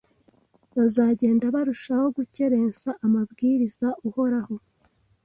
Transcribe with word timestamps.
bazagenda 0.77 1.45
barushaho 1.55 2.05
gukerensa 2.17 2.89
amabwiriza 3.05 3.87
Uhoraho 4.07 4.55